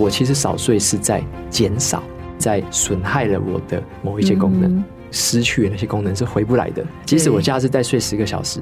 [0.00, 2.02] 我其实少睡是在减少，
[2.38, 6.82] 在损害了我的某一些功能，嗯、失去的那些功能是回不来的。
[7.04, 8.60] 即使我假日再睡十个小时，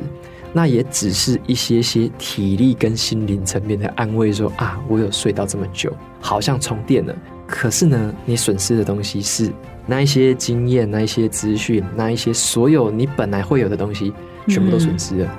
[0.52, 7.14] 那也只是一些些体力跟心灵层面的安慰说，说啊，我有睡到这么久，好像充电了。
[7.46, 9.52] 可是呢，你损失的东西是
[9.86, 14.12] 那一些经验、那一些资讯、那一些所有你本来会有的东西，
[14.48, 15.30] 全部都损失了。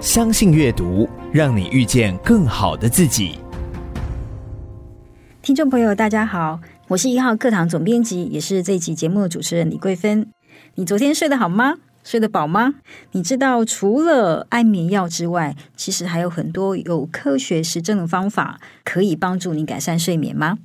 [0.00, 3.38] 相信阅读，让你遇见更好的自己。
[5.50, 10.24] 听众朋友，大家好，我是一号课堂总编辑，也是这一集节目的主持人李桂芬。
[10.76, 11.74] 你昨天睡得好吗？
[12.04, 12.74] 睡得饱吗？
[13.10, 20.56] 你知道除了安眠药之外，其实还有很多有科学实证的方法可以帮助你改善睡眠吗？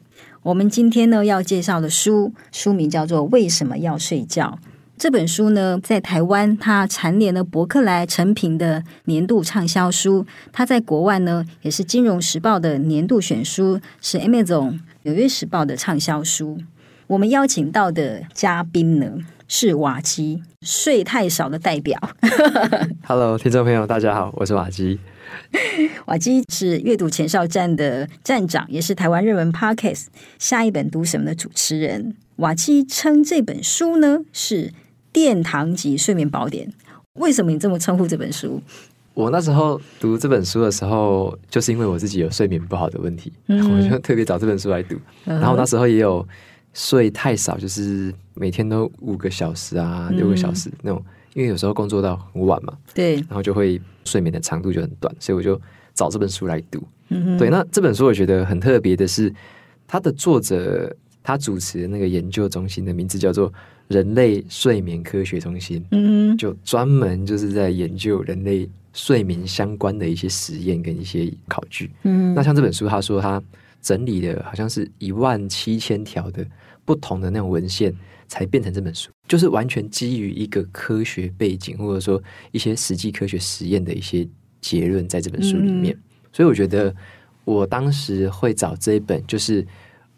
[0.44, 4.60] 我们今天呢要介绍的书，书名叫做《为什么要睡觉》。
[4.98, 16.60] 这本书呢，在台湾它蝉联了博客来诚品的年度畅销书，它在国外呢也是《金融时报》的年度选书，是 Amazon 纽约时报的畅销书。
[17.08, 19.18] 我们邀请到的嘉宾呢
[19.50, 22.00] 是瓦基，睡太少的代表。
[23.04, 24.98] Hello，听众朋友，大家好，我是瓦基。
[26.08, 30.06] 瓦基是阅读前哨站的站长，也是台湾热门 Podcast
[30.40, 32.16] 下一本读什么的主持人。
[32.38, 34.72] 瓦基称这本书呢是。
[35.16, 36.70] 殿堂级睡眠宝典，
[37.14, 38.62] 为什么你这么称呼这本书？
[39.14, 44.98] 我那时候读这本书的时候，就是因为我自己有睡眠不好的问题，嗯、我就特别找这本书来读。
[45.24, 46.28] 嗯、然后那时候也有
[46.74, 51.02] 睡太少，就是每天都五个小时啊，六个小时那种，
[51.34, 55.58] 因为有时候工作到很晚嘛，对，然后就会睡眠的长度就很短，所以我就
[55.94, 56.84] 找这本书来读。
[57.08, 59.34] 嗯、对，那这本书我觉得很特别的是，
[59.88, 60.94] 它的作者
[61.24, 63.50] 他主持的那个研究中心的名字叫做。
[63.88, 73.42] 人类睡眠科学中心，嗯，就专门就是在研究人类睡眠相关的一些实验跟一些考据，嗯，那像这本书，他说他
[73.82, 76.44] 整理的好像是一万七千条的
[76.84, 77.94] 不同的那种文献，
[78.28, 84.28] 才变成这本书，就是完全基于一个科学背景或者说一些实际科学实验的一些
[84.62, 86.02] 结论在这本书里面，嗯，
[86.34, 86.92] 所以我觉得
[87.44, 89.66] 我当时会找这一本就是。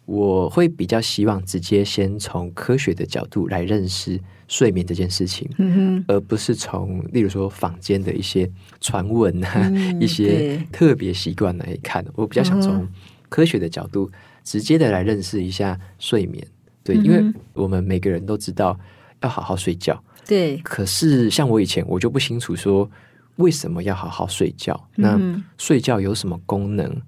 [0.07, 12.05] 我会比较希望直接先从科学的角度来认识睡眠这件事情，嗯哼，而不是从例如说坊间的一些传闻啊、嗯、 一些特别习惯来看。
[12.15, 12.87] 我比较想从
[13.27, 14.09] 科学的角度
[14.45, 16.41] 直接的来认识一下睡眠。
[16.85, 18.79] 对，因为我们每个人都知道
[19.21, 20.55] 要好好睡觉，对。
[20.59, 22.89] 可是像我以前，我就不清楚说
[23.35, 24.89] 为什么要好好睡觉。
[24.95, 25.19] 那
[25.57, 27.01] 睡觉有什么功能？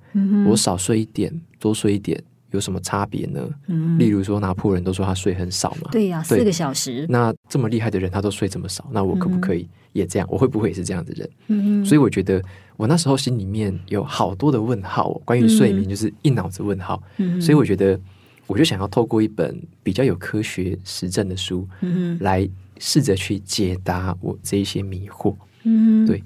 [0.46, 2.22] 我少睡一点，多睡一点。
[2.52, 3.48] 有什么差别呢？
[3.68, 7.06] 嗯，例如说拿破仑都说他睡很少嘛，对呀、啊，四个小时。
[7.10, 10.28] 那这么厉害的人，他都睡这么少，那我可不可以也这样？
[10.28, 11.30] 嗯、我会不会也是这样的人？
[11.48, 12.42] 嗯，所以我觉得
[12.78, 17.02] 我那时候心里面有好多的问号，关于睡眠就是一脑子问号。
[17.18, 18.00] 嗯，所以我觉得
[18.48, 22.50] 我就想要透过一本比较有科学实证的书，嗯，来
[22.80, 25.36] 试着去解答我这一些迷惑。
[25.64, 26.24] 嗯，对。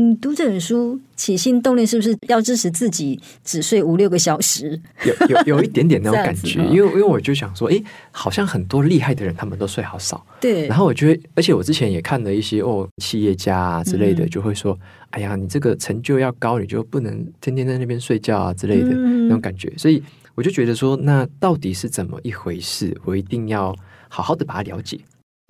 [0.00, 4.80] 你读这本书起心动念是不是要支持自己只睡五六个小时？
[5.04, 10.24] 有有有一点点那种 感觉，因为因为我就想说，哎、欸，好像很多厉害的人他们都睡好少。
[10.40, 10.66] 对。
[10.66, 19.70] 然后我觉得，而且我之前也看了一些哦，企业家啊之类的，就会说，嗯、哎呀，你这个成就要高，你就不能天天在那边睡觉啊之类的、嗯、那种感觉。
[19.76, 20.02] 所以
[20.34, 22.96] 我就觉得说，那到底是怎么一回事？
[23.04, 23.76] 我一定要
[24.08, 24.98] 好好的把它了解。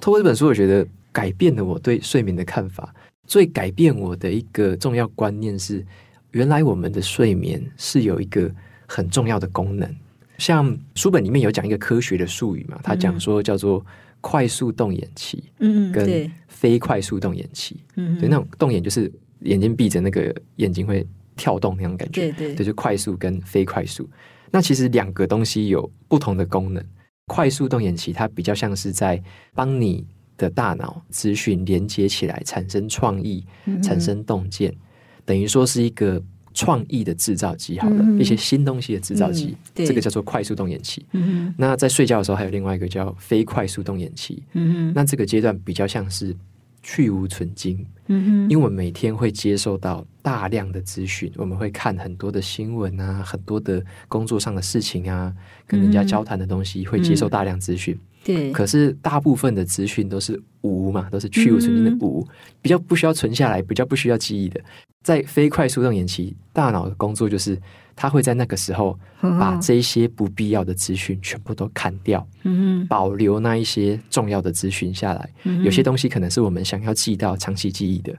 [0.03, 2.93] 透过这本书，我觉得改变了我对睡眠的看法。
[3.30, 5.86] 最改变我的一个重要观念是，
[6.32, 8.53] 原来我们的睡眠是有一个
[8.88, 9.88] 很重要的功能。
[10.36, 13.86] 像书本里面有讲一个科学的术语嘛，他讲说叫做
[14.21, 19.09] 快速动眼期，嗯，跟非快速动眼期，嗯，对，那种动眼就是
[19.42, 21.06] 眼睛闭着，那个眼睛会
[21.36, 24.10] 跳动那种感觉，对对，就是快速跟非快速。
[24.50, 26.84] 那其实两个东西有不同的功能。
[27.28, 29.22] 快速动眼期它比较像是在
[29.54, 30.04] 帮你。
[30.41, 33.45] 的大脑资讯连接起来，产生创意，
[33.83, 34.78] 产生洞见，嗯、
[35.27, 36.21] 等于说是一个
[36.54, 37.78] 创意的制造机。
[37.78, 41.04] 好了，嗯、一些新东西的制造机，嗯、这个叫做快速动眼期。
[41.13, 44.42] 嗯、那在睡觉的时候，还有另外一个叫非快速动眼期。
[44.54, 46.34] 嗯、那这个阶段比较像是
[46.83, 47.84] 去无存精。
[48.07, 55.33] 嗯哼，因为我们每天会接受到大量的资讯，我们会看很多的新闻啊，很多的工作上的事情啊，
[55.66, 57.97] 跟人家交谈的东西，会接受大量资讯。
[58.22, 62.27] 对，可是大部分的资讯都是无嘛，都是去无存菁的无，
[62.61, 64.61] 比较不需要存下来，比较不需要记忆的。
[65.03, 67.59] 在非快速动眼期，大脑的工作就是，
[67.97, 75.31] 它会在那个时候把这些不必要的资讯全部都砍掉，嗯，保留那一些重要的资讯下来。
[75.65, 78.13] 有些东西可能是我们想要记到长期记忆的，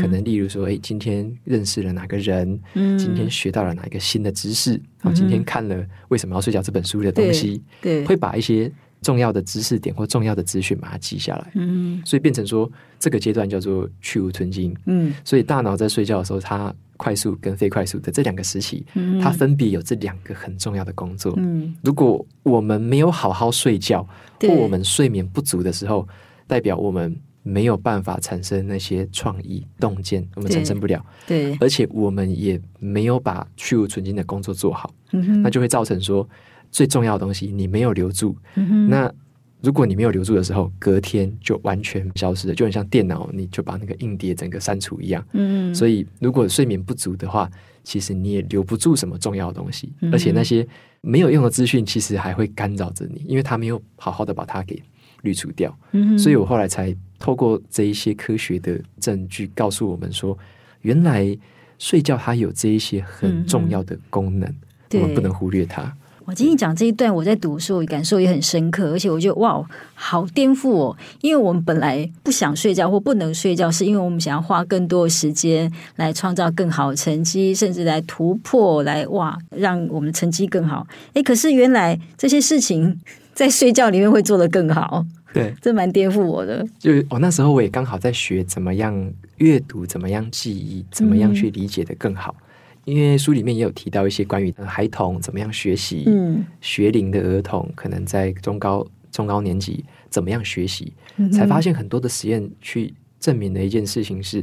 [0.00, 2.60] 可能例如说，哎，今天认识了哪个人，
[2.96, 8.72] 今天学到了哪一个新的知识，然后今天看了为什么要睡觉这本书的东西，对，会把一些。
[9.00, 11.50] 重要的知识点或重要的资讯，把它记下来。
[11.54, 14.76] 嗯，所以变成说，这个阶段叫做去无存精。
[14.86, 21.32] 嗯，所以大脑在睡觉的时候，它快速跟非快速的这两个时期，嗯，它分别有这两个很重要的工作。
[21.36, 24.06] 嗯，如果我们没有好好睡觉，
[24.40, 26.06] 或我们睡眠不足的时候，
[26.48, 31.04] 代表我们没有办法产生那些创意洞见，我们产生不了。
[31.24, 34.92] 对，而且我们也没有把去无存精的工作做好。
[35.12, 36.28] 嗯，那就会造成说。
[36.70, 39.12] 最重要的东西你没有留住，嗯、那
[39.60, 45.24] 如果你没有留住的时候，隔天就完全消失了，就很像电脑，你就把那个硬碟整个删除一样。
[45.32, 47.50] 嗯，所以如果睡眠不足的话，
[47.82, 50.64] 其实你也留不住什么重要的东西，嗯、而且那些
[51.00, 54.80] 没有用的资讯，其实还会干扰着你，因为他没有好好的把它给
[55.22, 55.76] 滤除掉。
[55.90, 60.38] 嗯，所以我后来才透过这一些科学的证据，告诉我们说，
[60.82, 61.36] 原来
[61.78, 64.48] 睡觉它有这一些很重要的功能，
[64.90, 65.92] 嗯、我们不能忽略它。
[66.28, 69.64] 我今天讲这一段，我在读的时候感受也很深刻，而且我觉得哇，
[69.94, 70.96] 好颠覆哦！
[71.22, 80.86] 因为我们本来不想睡觉或不能睡觉，是因为我们想要花更多的时间来创造更好的成绩，甚至来突破，来哇，让我们的成绩更好。
[81.14, 83.00] 诶，可是原来这些事情
[83.32, 85.02] 在睡觉里面会做得更好，
[85.32, 86.62] 对，这蛮颠覆我的。
[86.78, 92.36] 就我那时候我也刚好在学怎么样阅读，怎么样记忆，怎么样去理解得更好。
[92.38, 92.44] 嗯
[92.88, 104.42] 因为书里面也有提到一些关于孩童怎么样学习，嗯，学龄的儿童可能在中高中高年级怎么样学习，嗯、才发现很多的实验去证明的一件事情是，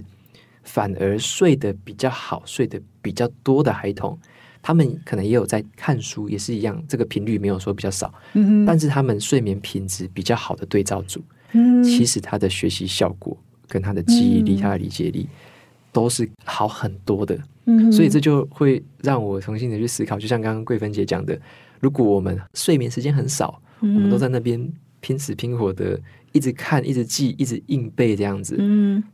[0.64, 4.16] 反而睡得比较好、睡得比较多的孩童，
[4.62, 11.20] 他们可能也有在看书，也是一样，这个频率没有说比较少，嗯，但是他们睡眠品质比较好的对照组，
[11.54, 13.36] 嗯，其实他的学习效果
[13.68, 15.28] 跟他的记忆力、嗯、他的理解力
[15.92, 17.36] 都是好很多的。
[17.92, 21.40] 所以这就会让我重新的去思考，就像刚刚桂芬姐讲的，
[21.80, 26.00] 如果我们睡眠时间很少，我们都在那边拼死拼活的
[26.32, 28.56] 一直看、一直记、一直硬背这样子，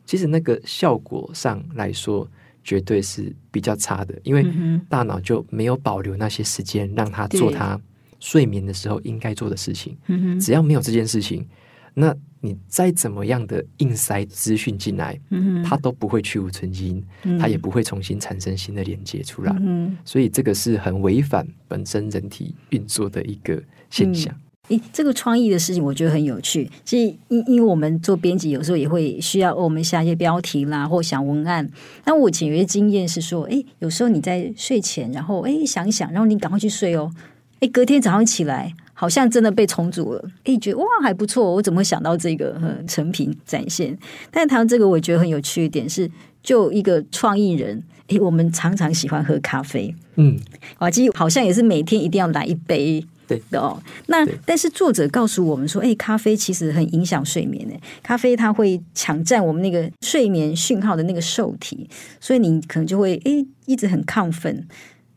[0.06, 2.28] 其实那个效果上来说，
[2.64, 4.46] 绝对是比较差的，因为
[4.90, 7.80] 大脑就没有保留那些时间让他做他
[8.20, 9.98] 睡眠的时候应该做的事情。
[10.40, 11.48] 只要没有这件事情，
[11.94, 19.56] 那你再怎么样的硬塞资讯进来，嗯、哼它都不会去无存菁，嗯、它也不会重新产生新的连接出来。
[19.60, 24.34] 嗯、所以这个是很违反本身人体运作的一个现象。
[24.70, 26.70] 诶、嗯，这个创意的事情我觉得很有趣。
[26.86, 31.70] 其实因因为我们做编辑，有时候也会需要我们下一些标题啦，或想文案。
[32.06, 37.12] 那我以前有些经验是说，诶，有时候你在睡前，然后诶想一想，然后你赶快去睡哦。
[37.60, 38.74] 诶，隔天早上起来。
[39.02, 42.56] 好像真的被重组了，哎，觉得哇还不错，我怎么会想到这个
[42.88, 43.98] 成品展现？
[44.30, 46.08] 但是谈到这个，我觉得很有趣一点是，
[46.44, 50.38] 就一个创意人，哎，我们常常喜欢喝咖啡，嗯，
[50.78, 53.82] 啊，其实好像也是每天一定要来一杯，对的哦。
[54.06, 61.90] 那但是作者告诉我们说，哎，咖啡其实很影响睡眠，哎，咖啡它会抢占我们那个睡眠讯号的那个受体，
[62.20, 64.68] 所以你可能就会哎一直很亢奋。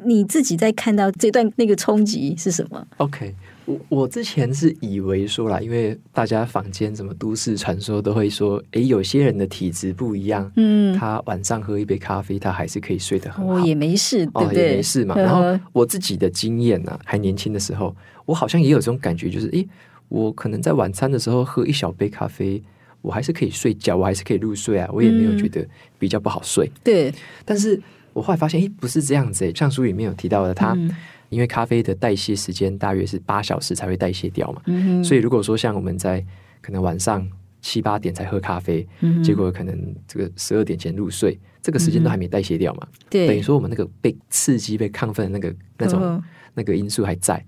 [0.06, 3.34] 你自己在看到这段那个冲击是什么？OK。
[3.66, 14.64] 我我之前是以为说啦，因为大家坊间什么都市传说都会说，哎，有些人的体质不一样，嗯，他晚上喝一杯咖啡，他还是可以睡得很好，哦，也没事，对不对？
[14.64, 15.14] 哦，也没事嘛。
[15.16, 17.94] 然后我自己的经验呢，还年轻的时候，
[18.26, 19.64] 我好像也有这种感觉，就是，哎，
[20.08, 22.62] 我可能在晚餐的时候喝一小杯咖啡，
[23.00, 25.66] 我还是可以睡觉，我还是可以入睡啊，我也没有觉得
[25.98, 26.66] 比较不好睡。
[26.66, 27.14] 嗯，对，
[27.46, 27.80] 但是
[28.12, 30.74] 我后来发现，哎，不是这样子，像书里面有提到的，他。
[30.74, 30.94] 嗯
[31.34, 36.24] 因为咖啡的代谢时间大约是八小时才会代谢掉嘛，嗯、所以如果说像我们在
[36.62, 37.28] 可能晚上
[37.60, 46.22] 七八点才喝咖啡，嗯、结果可能这个十二点前入睡，这个时间都还没代谢掉嘛，对、嗯，等于说我们那个被刺激、被亢奋的那个那种、哦、
[46.54, 47.44] 那个因素还在，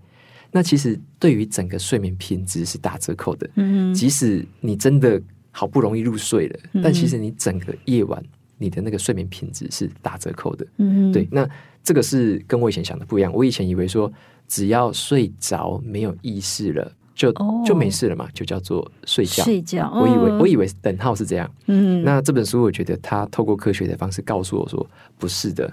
[0.50, 8.20] 那其实对于整个睡眠品质是打折扣的，嗯、即使你真的好不容易入睡了，嗯、但其实你整个夜晚
[8.58, 11.48] 你的那个睡眠品质是打折扣的，嗯，对，那。
[11.86, 13.32] 这个是跟我以前想的不一样。
[13.32, 14.12] 我以前以为说，
[14.48, 17.32] 只要睡着没有意识了，就
[17.64, 19.44] 就没事了嘛，就叫做睡觉。
[19.44, 21.48] 睡觉，我以为我以为等号是这样。
[21.66, 24.84] 嗯，那这本书我觉得它透过科学的方式告诉我说，
[25.16, 25.72] 不是的，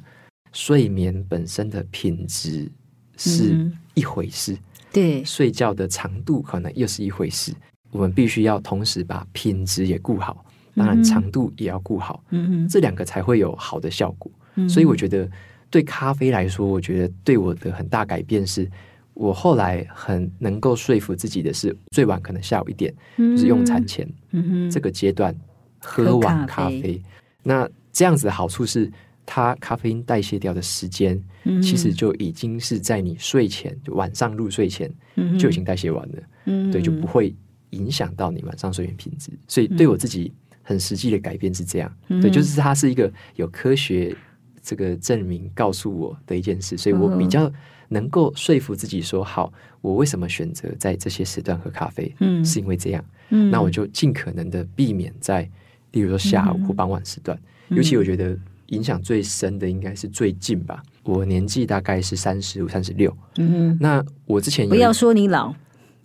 [0.51, 2.69] 睡眠本身的品质
[3.17, 4.55] 是一回事，
[4.91, 7.51] 对，睡觉的长度可能又是一回事。
[7.89, 14.31] 我们必须要同时把品质也顾好，当然长度也要顾好，嗯，这两个才会有好的效果。
[14.69, 15.27] 所以我觉得
[15.73, 18.69] 对咖啡来说，我觉得对我的很大改变是。
[19.15, 25.35] 我后来很能够说服自己的是，最晚可能下午一点，嗯、就是用餐前、嗯、这个阶段
[25.77, 26.99] 喝完咖啡。
[27.43, 28.91] 那这样子的好处是，
[29.23, 36.23] 它咖啡因代谢掉的时间，嗯、其实就已经是在你睡前，就晚上入睡前、嗯、就已经代谢完了。
[36.45, 37.35] 嗯、对，就不会
[37.69, 39.29] 影响到你晚上睡眠品质。
[39.47, 41.95] 所以对我自己很实际的改变是这样。
[42.07, 44.15] 嗯、对，就是它是一个有科学
[44.63, 47.51] 这个证明告诉我的一件事，所以我比较。
[47.89, 52.11] 能够说服自己说好，我为什么选择在这些时段喝咖啡？
[52.21, 53.05] 嗯，是因为这样。
[53.29, 55.47] 嗯，那我就尽可能的避免在，
[55.91, 57.37] 例如说下午或傍晚时段。
[57.69, 58.35] 嗯，尤其我觉得
[58.67, 60.81] 影响最深的应该是最近吧。
[61.03, 63.15] 我年纪大概是三十五、三十六。
[63.37, 65.53] 嗯哼，那我之前不要说你老。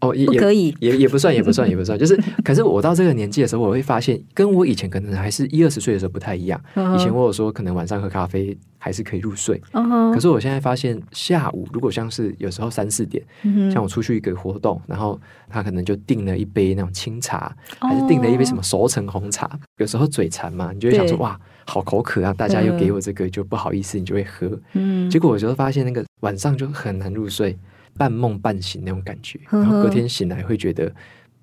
[0.00, 1.99] 哦，也不可以，也也不算，也不算，也不算。
[1.99, 6.61] 就是，可是我到这个年纪的时候，我会发现，跟我以前可能还是一二十岁的时候不太一样。
[6.75, 6.97] Uh huh.
[6.97, 9.61] 以前我有说，可能晚上喝咖啡还是可以入睡。
[9.73, 10.14] Uh huh.
[10.14, 13.73] 可是我现在发现，下午如果像是有时候三四点，uh huh.
[13.73, 17.88] 像我出去一个活动，然后他可能就订了一杯那种清茶，uh.
[17.88, 19.50] 还是订了一杯什么熟成红茶。
[19.78, 22.33] 有时候嘴馋嘛，你就会想说，哇，好口渴啊！
[22.33, 24.47] 大家又给我这个，就不好意思，你就会喝。
[24.75, 25.11] Uh.
[25.11, 27.59] 结果我就发现，那个晚上就很难入睡。
[27.99, 30.90] 半梦半醒那种感觉，然后隔天醒来会觉得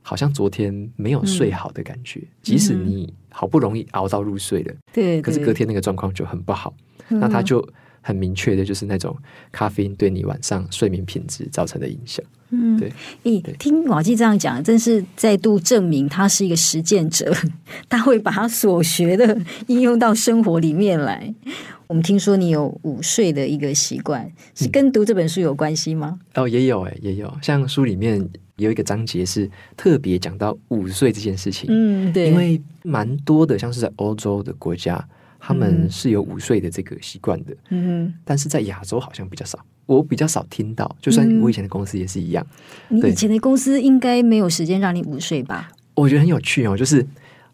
[0.02, 2.22] 好像昨天没有睡好的感觉。
[2.22, 6.74] 嗯、即使你好不容易熬到入睡了，对，可是隔天那个状况就很不好。
[7.10, 7.68] 对那他就
[8.02, 9.16] 很明确的就是那种
[9.52, 12.26] 咖啡因对你晚上睡眠品质造成的影响。
[12.50, 12.92] 嗯，对。
[13.24, 17.32] 诶，听瓦基这样讲，真是再度证明他是一个实践者，
[17.90, 21.34] 他会把他所学的应用到生活里面来。
[21.88, 26.20] 我们听说你有午睡的一个习惯，是跟读这本书有关系吗？
[26.34, 27.32] 嗯、哦，也有哎，也有。
[27.42, 28.28] 像书里面
[28.58, 31.68] 有一个章节是特别讲到午睡这件事情。
[31.70, 35.08] 嗯，对，因为蛮多的，像是在欧洲的国家，
[35.40, 37.56] 他们是有午睡的这个习惯的。
[37.70, 40.96] 嗯，但是在亚洲好像比较少，我比较少听到。
[41.00, 42.46] 就算我以前的公司也是一样。
[42.90, 45.70] 嗯、你以前的公司应该没有时间让你午睡吧？
[45.94, 47.06] 我觉得很有趣哦，就是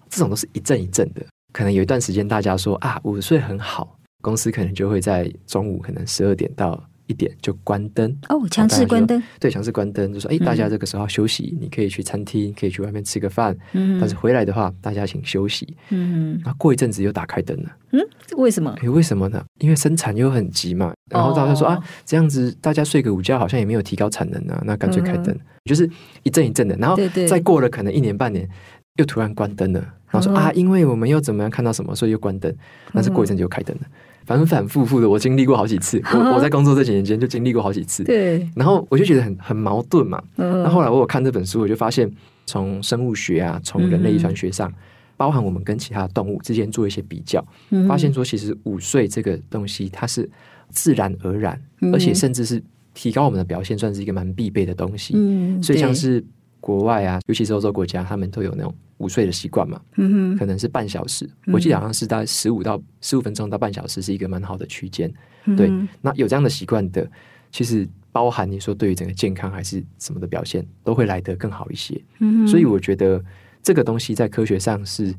[0.10, 1.22] 这种都是一阵一阵的。
[1.52, 3.98] 可能有一段时间大家说啊，午睡很好。
[4.22, 9.22] 公司可能就会在中午，可能十二点到一点就关灯哦，强制关灯。
[9.40, 13.58] 对，强制关灯，就说哎，大家这个时候休息，你可以去餐厅，可以去外面吃个饭。
[13.74, 15.76] 嗯，但是回来的话，大家请休息。
[15.90, 17.70] 嗯，然后过一阵子又打开灯了。
[17.92, 18.00] 嗯，
[18.38, 18.74] 为什么？
[18.82, 19.44] 哎，为什么呢？
[19.60, 20.94] 因为生产又很急嘛。
[21.10, 25.90] 然后大家说啊，这样子大家睡个午觉，好像也没有提高产能啊，那干脆开灯，就是
[26.24, 26.76] 一阵一阵的。
[26.78, 26.96] 然后
[27.28, 28.48] 再过了可能一年半年，
[28.96, 29.80] 又突然关灯了。
[30.10, 32.54] 然后说啊，因为我们又怎么样看到什么，所以又关灯。
[32.94, 33.84] 但是过一阵就又开灯了。
[34.26, 36.02] 反反复复的，我经历过好几次。
[36.14, 38.04] 我我在工作这几年间就经历过好几次。
[38.04, 40.22] 对，然后我就觉得很很矛盾嘛。
[40.36, 42.10] 那后来我有看这本书，我就发现
[42.46, 44.72] 从生物学啊，从人类遗传学上，
[45.18, 47.46] 包含我们跟其他动物之间做一些比较，
[47.88, 50.30] 发现说其实午睡这个东西它是
[50.70, 51.62] 自然而然，
[51.94, 52.62] 而且甚至是
[52.94, 55.14] 提高我们的表现，算是一个蛮必备的东西。
[55.16, 56.24] 嗯，所以像是。
[56.64, 59.82] 国外啊，尤其是欧洲国家，他们都有那种午睡的习惯嘛。
[59.98, 65.12] 嗯哼，可能是半小时，我记得好像是大概十五到十五分钟到半小时是一个蛮好的区间。
[65.46, 67.10] 嗯、对，那有这样的习惯的，
[67.52, 72.00] 其实包含你说对于整个健康还是什么的表现，都会来得更好一些。
[72.20, 73.24] 嗯哼，所以我觉得
[73.64, 75.14] 这个东西在科学上是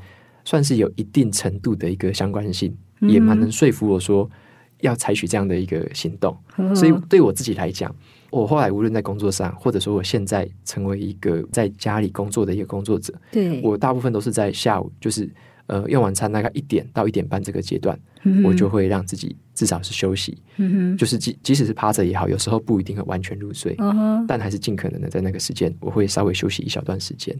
[0.45, 4.31] 算是有一定程度的一个相关性，嗯、也蛮能说服我说
[4.81, 6.37] 要采取这样的一个行动。
[6.57, 7.95] 嗯、所以对我自己来讲。
[8.33, 15.31] 我后来无论在工作上，或者说我现在成为一个在家里工作的一个工作者，对我大部分都是在下午，就是
[15.67, 23.77] 呃用完餐大概一点到一点半这个阶段，嗯、我就会让自己至少是休息，嗯、就是即即使是趴着也好，有时候不一定会完全入睡，
[24.27, 27.39] 但还是尽可能的在那个时间，我会稍微休息一小段时间。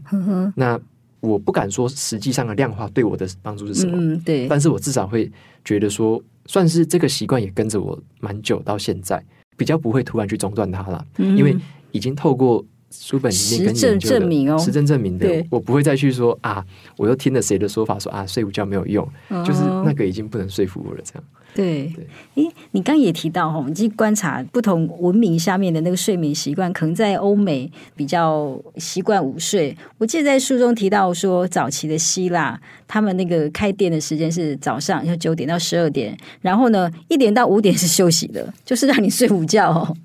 [0.55, 0.79] 那
[1.21, 5.31] 我不敢说实际上的量化对我的帮助是什么，嗯、对，但是我至少会
[5.65, 9.23] 觉得说，算是这个习惯也跟着我蛮久到现在。
[9.57, 11.55] 比较不会突然去中断它了，嗯、因为
[11.91, 12.63] 已经透过
[12.99, 16.63] 书本里面跟研究的实证证明哦，实证证明的，对我不会再去说啊，
[16.97, 21.23] 我又听了谁的说法说啊，睡午觉没有用，哦、就是那个已经不能说服我了，这样。
[21.55, 29.75] 对，对，诶，你刚也提到哈，我们去观察不同文明下面的那个睡眠习惯，可能在欧美比较习惯午睡。
[29.99, 39.95] 我记得在书中提到说，早期的希腊，他们那个开店的时间是早上要九点到十二点，然后呢，一点到五点是休息的，就是让你睡午觉哦。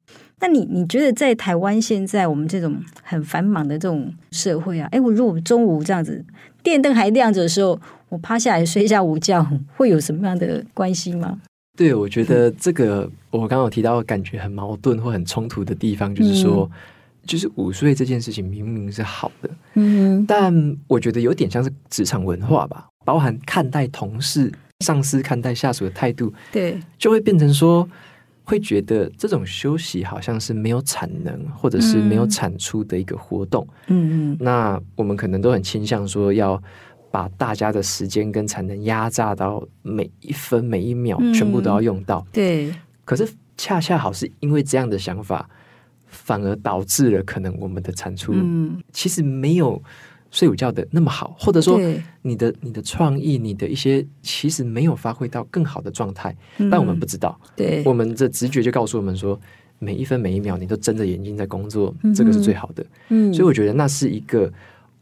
[0.41, 6.25] 那你你觉得在台湾现在我们这种很繁忙的这种社会啊，哎，我如果中午这样子
[6.63, 7.79] 电灯还亮着的时候，
[8.09, 9.45] 我趴下来睡一下午觉，
[9.77, 11.41] 会有什么样的关系吗？
[11.77, 16.79] 对，我觉得这个我刚刚有提到，感觉很矛盾或很冲突的地方，就是说，嗯、
[17.27, 24.53] 就是午睡这件事情明明是好的，嗯，但我觉得有点像是职场文化吧，包含看待同事、
[24.85, 27.89] 上司看待下属的态度，对，就会变成说。
[28.49, 33.69] 会觉得这种休息好像是没有产能或者是没有产出的一个活动。
[33.89, 36.61] 嗯嗯，那我们可能都很倾向说要
[37.11, 42.27] 把大家的时间跟产能压榨到每一分每一秒全部都要用到。
[42.33, 42.75] 对，
[43.05, 43.29] 可是
[43.59, 45.47] 恰恰好是因为这样的想法，
[46.07, 48.35] 反而导致了可能我们的产出
[48.95, 49.83] 其实没有。
[50.31, 51.81] 睡午觉的那么好，或者说
[52.23, 57.41] 你的你的创意，你的一些其实没有发挥到更好的状态，嗯、但我们不知道。
[57.57, 59.41] 对，我们的直觉就告诉我们说，
[59.79, 62.85] 每一分每一秒你都睁着眼睛在工作，嗯、这个是最好的。
[63.09, 64.53] 嗯，所以我觉得那是一个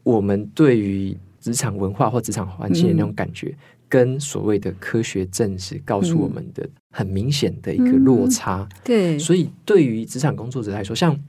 [0.03, 3.57] 我们对于职场文化或职场环境的那种感觉，嗯、
[3.89, 8.61] 跟所谓的科学证实告诉我们的很明显的一个落差。
[8.61, 11.19] 嗯、对，所以对于职场工作者来说，像。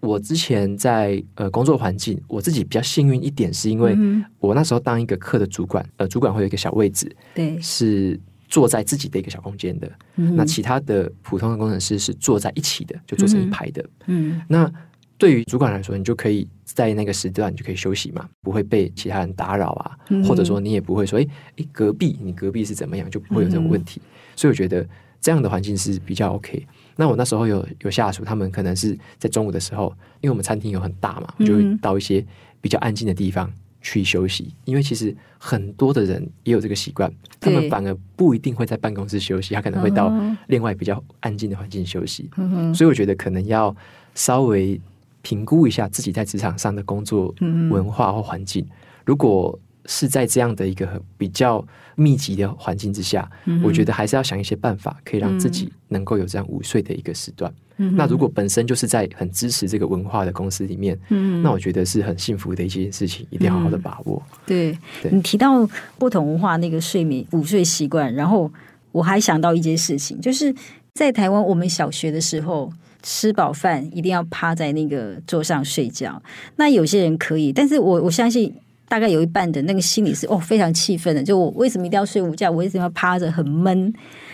[0.00, 3.96] 我之前在呃工作环境，我自己比较幸运一点，是因为
[4.38, 9.90] 我那时候当一个课的主管，呃，主管会有一个小位置，对，是坐在自己的一个小空间的。
[10.16, 13.84] 嗯、那其他的普通的工程师是坐在一起的，就坐成一排的。
[14.06, 14.72] 嗯，那
[15.16, 21.26] 对于主管来说，你就可以在那个时段你就可以休息嘛，不会被其他人打扰啊，嗯、或者说你也不会说，哎
[21.56, 24.00] 哎，隔壁你隔壁是怎么样，就不会有这种问题。
[24.04, 24.86] 嗯、所以我觉得
[25.20, 26.64] 这样的环境是比较 OK。
[27.00, 32.26] 那我那时候有有下属，他们可能是在中午的时候，因为我们餐厅有很大嘛，我就会到一些
[32.60, 33.48] 比较安静的地方
[33.80, 34.52] 去休息。
[34.64, 40.12] 因为其实很多的人也有这个习惯，他们反而不一定会在办公室休息，他可能会到
[40.48, 42.28] 另外比较安静的环境休息。
[42.74, 43.74] 所以我觉得可能要
[44.16, 44.80] 稍微
[45.22, 47.32] 评估一下自己在职场上的工作
[47.70, 48.66] 文化或环境，
[49.04, 49.56] 如果。
[49.90, 57.50] 是在这样的一个比较密集的环境之下，嗯、我觉得还是要想一些办法，可以让自己能够有这样午睡的一个时段。
[57.78, 64.22] 嗯、那如果本身就是在很支持这个文化的公司里面，嗯、那我觉得是很幸福的一件事情，一定要好好的把握。
[64.44, 64.76] 对
[65.10, 65.66] 你提到
[65.98, 68.52] 不同文化那个睡眠午睡习惯，然后
[68.92, 70.54] 我还想到一件事情，就是
[70.92, 72.70] 在台湾，我们小学的时候
[73.02, 76.22] 吃饱饭一定要趴在那个桌上睡觉。
[76.56, 78.54] 那有些人可以，但是我我相信。
[78.88, 82.50] 大概有一半的那个心理是哦，非常气愤的，就我为什么一定要睡午觉？
[82.50, 83.92] 我为什么要趴着很闷？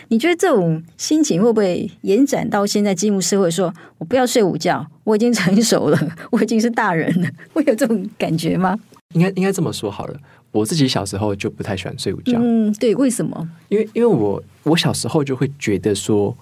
[0.08, 5.98] 你觉得这种心情会不会延展到现在进入社会说，说我不要睡午觉，我已经成熟了，
[6.30, 8.78] 我已经是大人了，会有这种感觉吗？
[9.14, 10.20] 应该应该这么说好了，
[10.52, 12.38] 我自己小时候就不太喜欢睡午觉。
[12.40, 13.48] 嗯，对，为什么？
[13.68, 16.36] 因为因为我我小时候就会觉得说，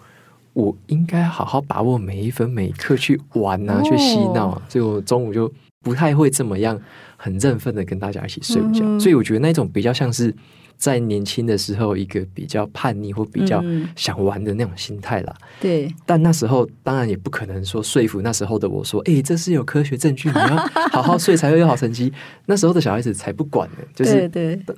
[0.55, 5.51] 我应该好好把握每一分每一刻去玩啊，哦、去嬉闹啊，所以我中午就
[5.83, 6.81] 不太会这么样。
[7.25, 10.35] 很振奋的跟大家一起睡午觉，嗯、所以我觉得那种比较像是
[10.77, 13.63] 在年轻的时候一个比较叛逆或比较
[13.95, 15.33] 想玩的那种心态啦。
[15.61, 20.57] 对、嗯，但那时候当然也不可能说说服那时候的我说，哎、欸，这是有科学证据，你要
[20.91, 22.13] 好好睡才会有好成绩。
[22.47, 24.29] 那时候的小孩子才不管呢，就是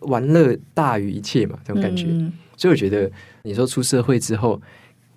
[0.03, 2.05] 玩乐大于一切嘛，这种感觉。
[2.11, 3.11] 嗯、所以我觉得
[3.43, 4.61] 你说出社会之后，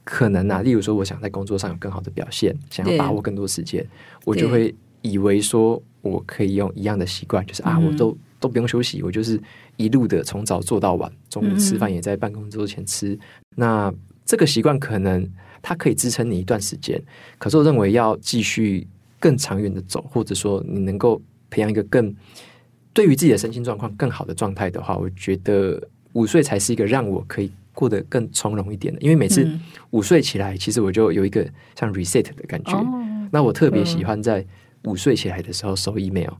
[0.05, 3.85] 可能啊，例如说我想在工作上有更好的表现，想要把握更多时间，
[4.23, 5.81] 我就会以为说。
[6.03, 9.37] 我可以用一样的习惯，就是啊，我都都不用休息，我就是
[9.75, 13.09] 一路的从早做到晚，中午吃饭也在办公桌前吃。
[13.09, 13.19] 嗯、
[13.55, 15.29] 那这个习惯可能
[15.61, 17.01] 它可以支撑你一段时间，
[17.37, 18.87] 可是我认为要继续
[19.19, 22.15] 更长远的走，或者说你能够培养一个更
[22.93, 25.81] 对于自己的身心状况更好的状态的话，我觉得
[26.13, 29.01] 午睡才是一个让我可以过得更从容一点的。
[29.01, 29.45] 因为每次
[29.89, 31.45] 午睡起来，其实我就有一个
[31.77, 32.71] 像 reset 的感觉。
[32.77, 34.45] 哦、那我特别喜欢在。
[34.87, 36.31] 午睡起来的时候收 email，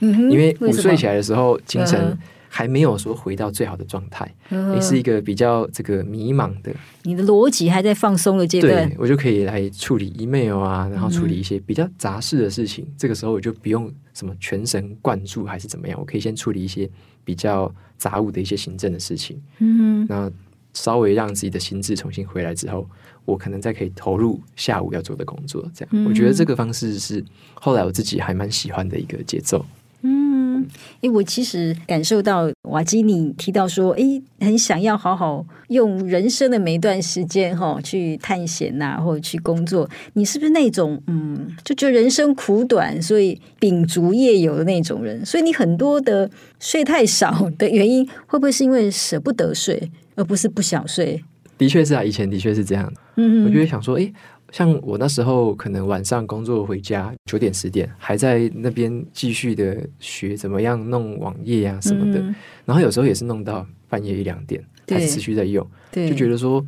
[0.00, 2.16] 嗯哼，因为午睡起来的时候精神
[2.48, 6.72] 还没有说回到最好的状态，也、嗯、哼是一个比较这个迷茫的。
[7.02, 12.84] 你的逻辑还在放松的阶段，对，我就可以来处理 email 啊，然后处理一些比较杂事的事情。
[12.86, 16.88] 嗯、这个时候我就不用什么全神贯注还是怎么样，我可以先处理一些
[17.24, 19.42] 比较杂物的一些行政的事情。
[19.58, 20.32] 嗯哼，那
[20.72, 22.88] 稍微让自己的心智重新回来之后。
[23.26, 29.66] 我可能再可以投入下午要做的工作，这样、嗯、我觉得这个方式是后来我自己还蛮喜欢的一个节奏。
[30.02, 30.64] 嗯，
[31.00, 39.88] 诶，我其实感受到瓦基尼提到说，诶，很想要好好用人生的每一段时间哈去探险呐、啊，或者去工作。
[40.12, 45.24] 你是不是那种嗯，就觉得人生苦短，所以秉烛夜游的那种人？
[45.26, 51.24] 所以你很多的睡太少的原因，会不会是因为舍不得睡，而不是不想睡？
[51.58, 52.92] 的确是啊，以前的确是这样。
[53.16, 54.12] 嗯，我就会想说，哎，
[54.50, 66.64] 像我那时候可能晚上工作回家九点十点，还在那边继续的学怎么样弄网页啊什么的，嗯、然后有时候也是弄到半夜一两点，还是持续在用，对，就觉得说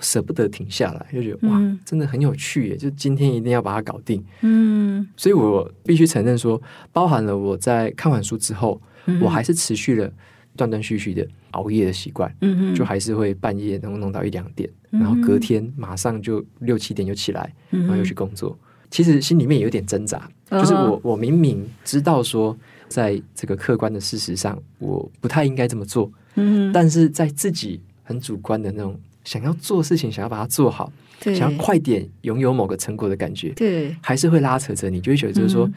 [0.00, 4.22] 舍不得停下来，就觉得哇，嗯、真的很有趣耶，就今天一定要把它搞定。
[4.42, 6.60] 嗯，所以我必须承认说，
[6.92, 10.12] 包含了我在看完书之后，嗯、我还是持续了。
[10.58, 18.58] 断断续续的熬夜的习惯，嗯哼，就还是会半夜能弄到一两点，嗯、然后隔天马上就六七点就起来，嗯、然后又去工作。
[18.90, 22.56] 其实心里面有点挣扎，就是我我明明知道说，
[22.88, 35.74] 在这个客观的事实上，我不太应该这么做，嗯，但是在自己很主观的那种想要做事情，想要把它做好，想要快点拥有某个成果的感觉，对，还是会拉扯着你，就会觉得就是说，嗯、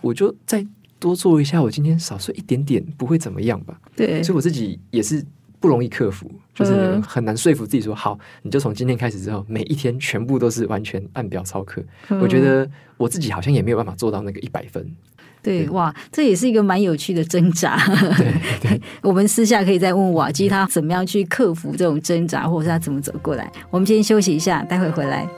[0.00, 0.66] 我就在。
[1.02, 3.76] 多做一下，我今天少睡一点点，不会怎么样吧？
[3.96, 5.24] 对，所以我自己也是
[5.58, 11.82] 不容易克服，就是很难说服自己说好，你就从今天开始之后，每一天全部都是完全按表操课。
[12.08, 14.88] 嗯、我觉得我自己好像也没有办法做到那个一百分。
[15.42, 17.76] 对，对哇，这也是一个蛮有趣的挣扎。
[18.16, 23.50] 对，对 我们私下可以再问瓦基，他怎么样去克服这种挣扎，或者是他怎么走过来。
[23.68, 25.28] 我们先休息一下，待会回来。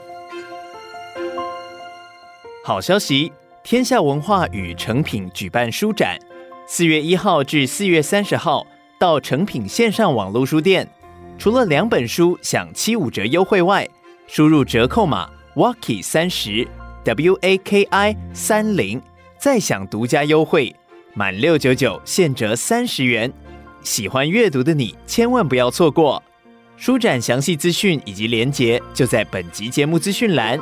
[2.62, 3.32] 好消息。
[3.64, 6.18] 天下文化与诚品举办书展，
[6.66, 8.66] 四月一号至四月三十号
[9.00, 10.86] 到诚品线上网络书店，
[11.38, 13.88] 除了两本书享七五折优惠外，
[14.26, 16.68] 输入折扣码 WAKI 三十
[17.04, 19.00] W A K I 三零，
[19.38, 20.76] 再享独家优惠，
[21.14, 23.32] 满六九九现折三十元。
[23.82, 26.22] 喜欢阅读的你千万不要错过，
[26.76, 30.60] 书展详细资讯以及连结就在本集节目资讯栏。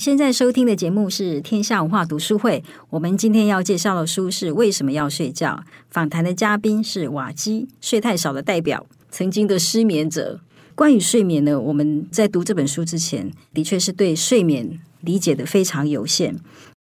[0.00, 5.62] 现在收听的节目是《天下文化读书会》，我们今天要介绍的书是《为什么要睡觉》。
[5.90, 10.40] 访谈的嘉宾是瓦基，睡太少的代表，曾经的失眠者。
[10.74, 16.34] 关于睡眠呢，我们在读这本书之前，的确是对睡眠理解的非常有限。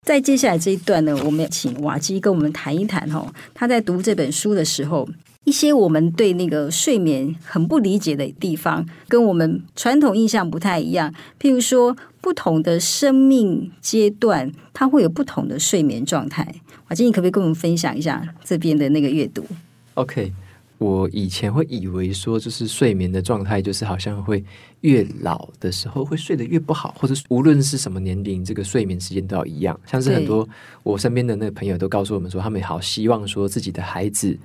[0.06, 5.08] 在接下来这一段呢，我们请瓦基跟我们谈一谈哦，他在读这本书的时候。
[5.48, 11.10] 一些我们对那个睡眠很不理解的地方，跟我们传统印象不太一样。
[11.40, 16.54] 譬如说，不同的生命阶段，它会有不同的睡眠状态。
[16.88, 19.42] 瓦基，你可不可以跟我们分享一下这边的那个阅读
[19.94, 20.30] ？OK，
[20.76, 24.44] 我以前会以为说，就是睡眠的状态，就是好像会
[24.82, 29.80] 越老的时候会睡得越不好，或者无论是什么年龄，这个睡眠时间都要一样。
[29.86, 30.46] 像是很多
[30.82, 34.38] 我身边的那个朋友都告诉我们说，他们好希望说自己的孩子。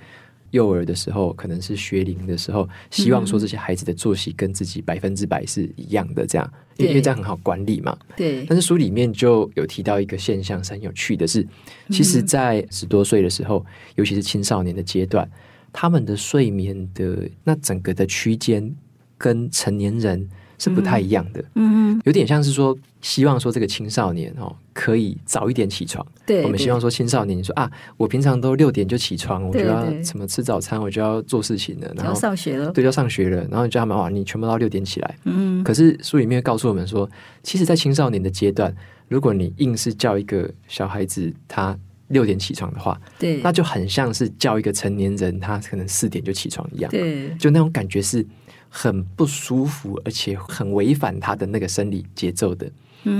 [0.53, 7.97] 幼儿的时候，可能是学龄的时候，希望说这些孩子的作息跟自己百分之百是一样的，这样，因为因为这样很好管理嘛。
[8.15, 8.45] 对。
[8.45, 11.45] 但是书里面就有提到一个现象，是很有趣的是，
[11.89, 15.29] 其实，在十多岁的时候，尤其是青少年的阶段，
[15.71, 18.73] 他们的睡眠的那整个的区间
[19.17, 20.29] 跟成年人。
[20.59, 26.05] 是不太一样的，嗯，有点像是说，希望说这个青少年哦，可以早一点起床。
[26.25, 35.15] 对，我们希望说青少年，你说啊，我平常都六点就起床，我就要什么吃早餐，我就要做事情了，然后上学了，对，要上学了，然后你叫他们哇，你全部都要六点起来。
[35.25, 37.09] 嗯，可是书里面告诉我们说，
[37.43, 38.75] 其实，在青少年的阶段，
[39.07, 48.25] 如果你硬是叫一个小孩子他六点起床的话，对，那就很像是叫一个成年人他可能四点就起床一样，对，就那种感觉是。
[48.75, 52.67] 很不舒服，而且很违反他的那个生理节奏的，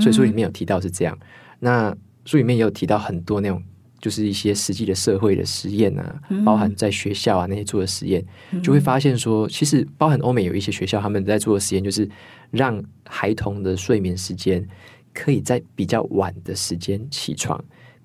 [0.00, 1.16] 所以书里面有提到是这样。
[1.64, 1.96] 那
[2.26, 3.62] 书里面也有提到很多那种，
[3.98, 8.22] 就是一些实际的社会的实验啊，包含在学校啊那些做的实验，
[8.62, 12.06] 就会发现说，其实包含欧美有一些学校他们在做的实验，就是
[12.50, 14.62] 让孩童的睡眠时间
[15.14, 17.58] 可以在比较晚的时间起床，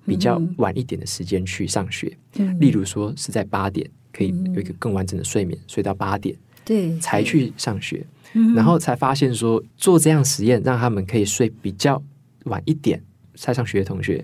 [0.06, 2.10] 比较晚一点的时间去上学。
[2.58, 6.34] 例如说是在八点，可以有一个更完整的睡眠，睡到八点。
[6.64, 12.02] 对，才去上学，嗯、然后才发现说做这样实验，让他们可以睡比较
[12.44, 13.02] 晚一点
[13.40, 14.22] 才上学的同学，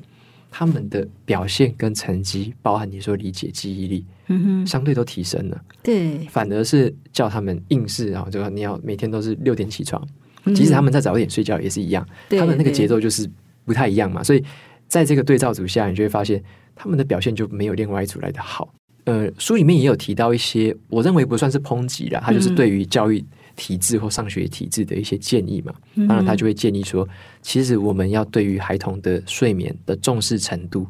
[0.51, 5.61] 他们的表现跟成绩，包含你说理解、记忆力，嗯哼，相对都提升了。
[5.83, 10.07] 对，反而是叫他们硬是啊，就你要每天都是六点起床，
[10.45, 13.29] 嗯、即使他们再早一点睡觉也是一样，对他们那个节奏就是
[13.65, 14.23] 不太一样嘛。
[14.23, 14.45] 所以
[14.87, 16.43] 在这个对照组下，你就会发现
[16.75, 18.73] 他们的表现就没有另外一组来的好。
[19.05, 23.25] 呃，书里面也有提到一些，我认为不算是抨击啦，他就是对于教育
[23.57, 25.73] 体制或上学体制的一些建议嘛。
[26.07, 27.09] 当然，他就会建议说，
[27.43, 30.87] 其实我们要对于孩童的睡眠的重视程度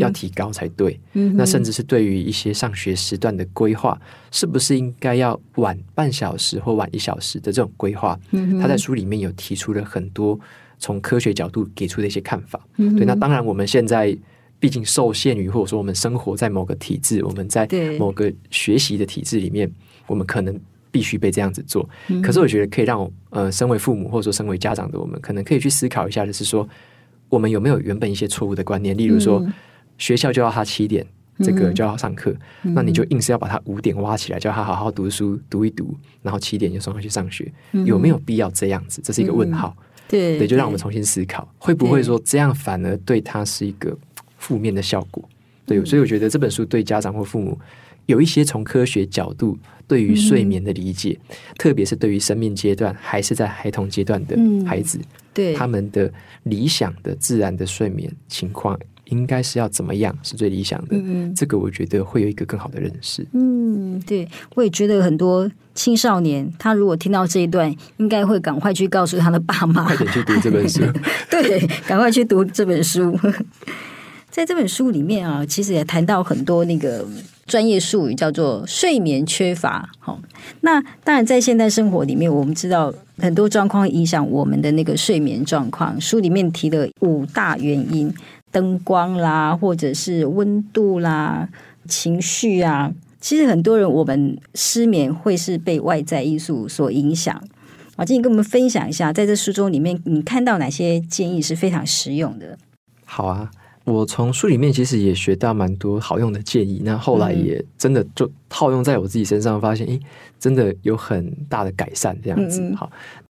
[0.00, 0.98] 要提高才对。
[1.12, 3.98] 那甚至是对于一些上学时段的规划，
[4.30, 8.18] 是不是应该要晚半小时或晚一小时的这种规划？
[8.60, 10.38] 他在书里面有提出了很多
[10.78, 12.60] 从科学角度给出的一些看法。
[12.76, 14.16] 对，那当然我们现在。
[14.60, 17.64] 毕竟受限于或者说我们生活在某个体制，我们在
[17.96, 19.70] 某个学习的体制里面，
[20.08, 21.88] 我们可能必须被这样子做。
[22.08, 26.68] 嗯、可是我觉得可以让我呃，身为父母或者说身为家长的我们，可能可以去思考一下就是说，
[27.28, 29.52] 我们有没有原本一些错误的观念，例如说、嗯、
[29.98, 31.06] 学校就要他七点。
[31.40, 39.00] 这个就要上课，嗯、那你就硬是要把他五点挖起来，叫他好好读书读一读，然后七点就送他去上学，嗯、有没有必要这样子？
[39.04, 39.72] 这是一个问号。
[39.78, 43.96] 嗯、对，对，就让我们重新思考，会不会说这样反而对他是一个
[44.36, 45.22] 负面的效果？
[45.64, 47.56] 对，所以我觉得这本书对家长或父母
[48.08, 58.78] 有一些从科学角度对于睡眠的理解，嗯、特别是对于生命阶段还是在孩童阶段的孩子，嗯、对他们的理想的自然的睡眠情况。
[59.10, 60.88] 应该是要怎么样是最理想的？
[60.90, 63.26] 嗯，这个我觉得会有一个更好的认识。
[63.32, 70.82] 嗯，对，我也觉得很多青少年，他如果听到这一段，应该会赶快去告诉他的爸妈，快点去读这本书。
[71.30, 73.18] 对，赶快去读这本书。
[74.30, 77.08] 在这本书里面啊，其实也谈到很多那个
[77.48, 79.90] 专业术语，叫做睡眠缺乏。
[79.98, 80.20] 好，
[80.60, 86.00] 那当然在现代生活里面，我们知道很多状况影响我们的那个睡眠状况。
[86.00, 88.14] 书里面提了五大原因。
[88.50, 91.46] 灯光啦，或者是温度啦，
[91.86, 97.36] 情绪啊，其实很多人我们失眠会是被外在因素所影响。
[97.96, 102.56] 啊，今天跟我们分享一下，在这书中里面，你看到哪些建议是非常实用的？
[103.04, 103.50] 好啊，
[103.88, 109.98] 我从书里面其实也学到蛮多好用的建议，那后来也真的就套用在我自己身上，发现诶，
[110.38, 112.16] 真的有很大的改善。
[112.22, 112.90] 这样子，嗯嗯好，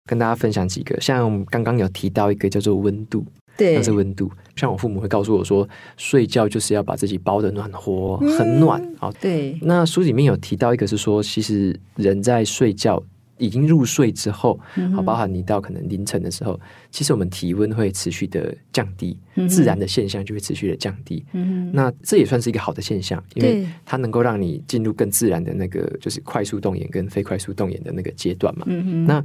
[0.06, 3.24] 跟大家分享几个，像刚刚有提到一个叫做温度。
[3.54, 4.30] 对，那是温度。
[4.56, 8.82] 像我父母会告诉我说，睡觉就是要把自己包的暖和，很暖。
[8.98, 9.58] 好、嗯，对。
[9.60, 13.02] 那书里面有提到一个，是说，其实人在睡觉
[13.44, 16.58] 已经入睡之后，好、嗯，包含你到可能凌晨的时候，
[16.90, 21.24] 其实我们体温会持续的降低，嗯、自然的现象就会持续的降低。
[21.32, 28.64] 嗯，那这也算是一个好的现象，因为它能够让你进入更自然的那个，就是快速动眼跟非快速动眼的那个阶段嘛。
[28.68, 29.24] 嗯，那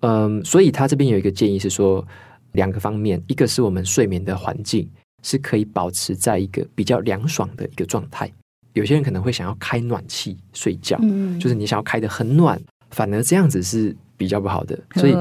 [0.00, 2.04] 嗯，所以他这边有一个建议是说。
[2.52, 4.86] 两个方面，一个是我们睡眠的环境
[5.22, 8.30] 是可以保持在一个比较凉爽的一个状态。
[8.74, 12.60] 有些人可能会想要开暖气睡觉，嗯，就是你想要开得很暖，
[12.92, 14.78] 反而这样子是比较不好的。
[14.94, 15.16] 所以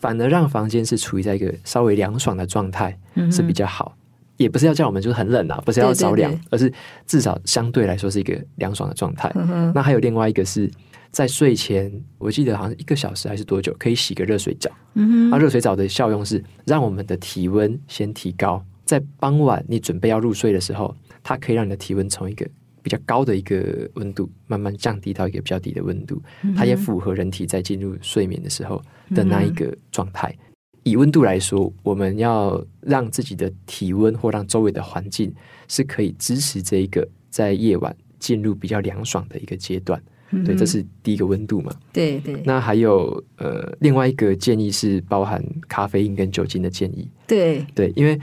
[0.00, 2.98] 反而让房间是处于在一个稍微凉爽的状态
[3.30, 3.96] 是比较好。
[4.36, 6.72] 也不是要叫我们就是很冷啊，不是要着凉，而是
[7.06, 9.32] 至少相对来说是一个凉爽的状态。
[9.72, 10.70] 那还有另外一个是。
[11.12, 14.70] 在睡前，我记得好像一个小时还是多久，可以洗个热水澡。
[14.94, 22.46] 嗯哼，啊，热水澡的效用是让我们的体温先提高，在傍晚你准备要入睡的时候，它可以让你的体温从一个
[22.82, 26.20] 比较高的一个温度慢慢降低到一个比较低的温度。
[26.42, 28.82] 嗯，它也符合人体在进入睡眠的时候
[29.14, 30.34] 的那一个状态。
[30.38, 30.46] 嗯，
[30.84, 35.32] 以温度来说，我们要让自己的体温或让周围的环境
[35.68, 40.02] 是可以支持这一个在夜晚进入比较凉爽的一个阶段。
[40.44, 41.74] 对，这是第一个温度嘛。
[41.92, 42.40] 对对。
[42.44, 47.10] 那还有呃，另外一个建议是包含咖啡因跟酒精的建议。
[47.26, 48.16] 对对，因为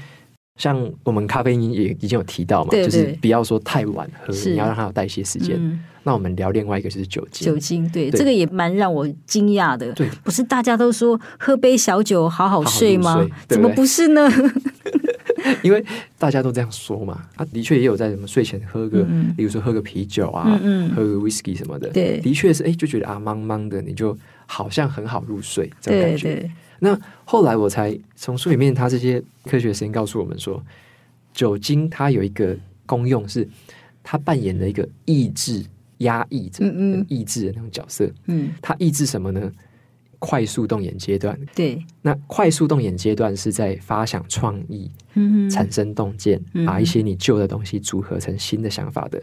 [0.57, 5.55] 像我们咖啡因也已经有提到嘛，对对就是不要说太晚喝，你要让它有代谢时间。
[5.57, 7.45] 嗯、那我们聊另外一个就是酒精。
[7.45, 9.93] 酒精，对，对这个也蛮让我惊讶的。
[9.93, 13.11] 对，不是大家都说喝杯小酒好好睡吗？
[13.13, 14.29] 好好睡，怎么不是呢？
[15.61, 15.83] 因为
[16.17, 20.59] 大家都这样说嘛，啊，的确也有在什么睡前喝个，嗯、比如说喝个啤酒啊，
[20.95, 24.17] 喝个 whisky 什么的，对，的确是，哎，就觉得啊，茫茫的，你就
[24.47, 26.33] 好像很好入睡这种感觉。
[26.33, 30.63] 对对那后来我才从书里面，他这些科学实验告诉我们说，
[31.33, 33.47] 酒精它有一个功用是，
[34.03, 35.65] 它扮演了一个抑制、
[35.99, 38.09] 压抑者、嗯嗯抑制的那种角色。
[38.25, 39.51] 嗯，它抑制什么呢？
[40.19, 44.89] 快速动眼阶段，对，那快速动眼阶段是在发想创意、
[45.47, 49.21] 产生洞见，把一些你旧的东西组合成新的想法的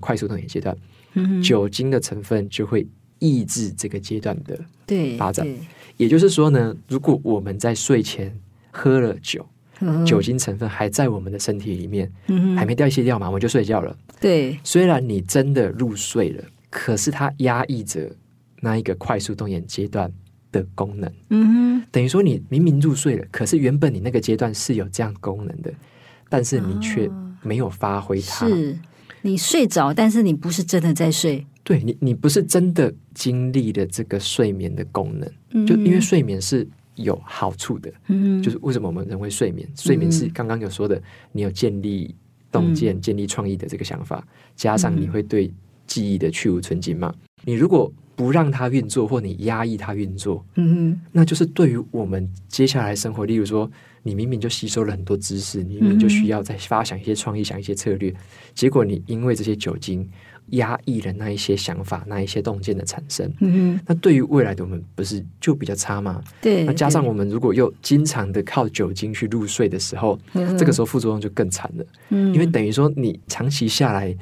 [0.00, 0.76] 快速动眼阶段。
[1.14, 2.86] 嗯、酒精的成分就会
[3.20, 4.60] 抑制这个阶段的
[5.16, 5.46] 发展。
[5.96, 8.34] 也就是说呢，如果我们在睡前
[8.70, 9.46] 喝了酒，
[9.80, 13.96] 嗯、酒精成分还在我们的身体里面，嗯、还没代谢掉嘛，我们就睡觉了。
[14.20, 18.10] 对，虽然你真的入睡了，可是它压抑着
[18.60, 20.10] 那一个快速动眼阶段
[20.50, 25.72] 的功能，嗯哼，等于说你明明入睡了，可是原本你那个阶段是有这样功能的，
[26.28, 27.10] 但是你却
[27.42, 28.48] 没有发挥它。
[28.48, 28.78] 是。
[29.22, 31.46] 你睡着，但是你不是真的在睡。
[31.64, 35.28] 对你，你不是真的经历了这个睡眠的功能。
[35.50, 39.66] 嗯，就因为睡眠是有好处的，嗯，就是为什么我们人会睡眠？
[39.74, 42.14] 睡眠是刚刚有说的，你有建立
[42.52, 44.24] 洞见、嗯、建立创意的这个想法，
[44.54, 45.50] 加上你会对
[45.86, 47.12] 记忆的去无存菁嘛。
[47.44, 53.68] 你如果不让它运作，或你压抑它运作，嗯哼，那就是对于我们接下来生活，例如说，
[54.04, 58.14] 你明明就吸收了很多知识，你明明就需要再发想一些创意，想一些策略，
[58.54, 60.08] 结果你因为这些酒精
[60.50, 66.22] 压抑了那一些想法，那一些洞见的产生，嗯，那对于未来的我们不是就比较差吗？
[66.40, 74.16] 对，那加上我们如果又经常的靠酒精去入睡的时候，嗯这个时候副作用就更惨了，嗯，因为等于说你长期下来。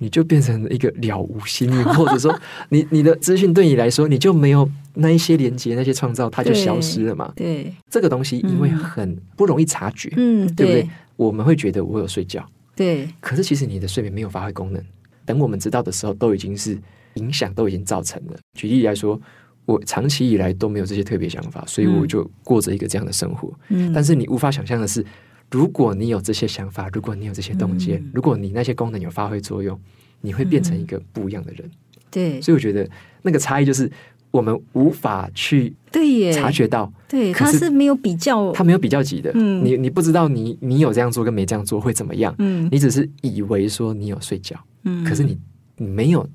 [0.00, 2.32] 你就变成了一个了无新意， 或者说
[2.68, 7.32] 你你的资讯对你来说，你就没有那一些连接、那些创造，它就消失了嘛？
[7.34, 10.88] 对，对这个东西因为很不容易察觉，嗯，对不对？
[11.16, 14.80] 我们会觉得我有睡觉，对，可是其实你的睡眠没有发挥功能。
[15.28, 16.80] 等我们知道的时候，都已经是
[17.14, 18.36] 影响都已经造成了。
[18.54, 19.20] 举例来说，
[19.66, 23.52] 我长期以来都没有这些特别想法，所以我就过着一个这样的生活。
[23.68, 25.04] 嗯，但是你无法想象的是。
[25.50, 29.80] 如果你有这些想法，如果你有这些洞见，嗯、如果你那些功能有发挥作用，
[30.20, 31.70] 你会变成一个不一样的人。
[32.10, 32.86] 对，所以我觉得
[33.22, 33.90] 那个差异就是
[34.30, 39.30] 我们无法去对察觉到，对，它是没有比较，它没有比较级的。
[39.34, 42.34] 嗯，你你不知道你你有这样做跟没这样做会怎么样。
[42.38, 45.38] 嗯，你只是以为说你有睡觉，嗯，可是你
[45.76, 46.28] 你没有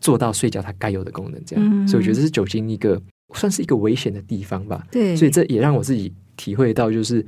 [0.00, 1.64] 做到睡觉它该有的功能，这样。
[1.64, 3.00] 嗯、所以我觉得这是酒精一个
[3.34, 4.86] 算是一个危险的地方吧。
[4.90, 7.24] 对，所以这也让我自己体会到就是。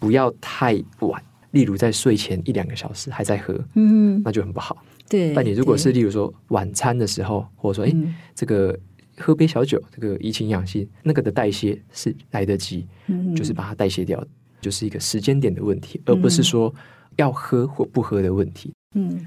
[0.00, 4.78] 不要太晚，例如在睡前一两个小时还在喝，嗯，那就很不好。
[5.08, 8.78] 对，但你如果是例如说晚餐的时候，或者说哎、嗯，这个
[9.18, 14.24] 喝杯小酒，这个怡情养性，那个的代谢是来得及，嗯，就是把它代谢掉，
[14.60, 16.72] 就是一个时间点的问题，而不是说
[17.16, 18.72] 要喝或不喝的问题。
[18.94, 19.20] 嗯，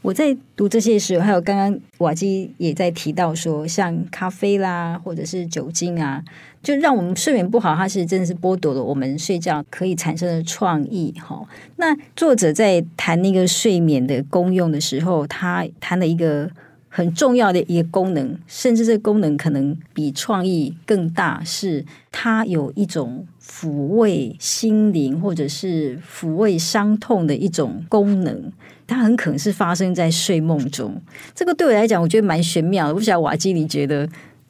[0.00, 6.24] 我在读这些时候，还有刚刚瓦基也在提到说，像咖啡啦，或者是酒精啊，
[6.62, 11.12] 就让我们睡眠不好，它是真的是剥夺了我们睡觉可以产生的创意。
[11.20, 16.50] 哈，那作者在谈那个睡眠的功用的时候，他谈了一个
[16.94, 28.52] 很重要的一个功能，甚至这个功能可能比创意更大，是它有一种抚慰心灵或者是抚慰伤痛的一种功能。
[28.86, 31.00] 它很可能是发生在睡梦中，
[31.34, 32.92] 这个对我来讲，我觉得蛮玄妙的。
[32.92, 34.06] 不晓得瓦基，你觉得？